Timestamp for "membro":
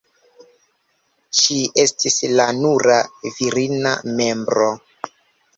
4.23-4.73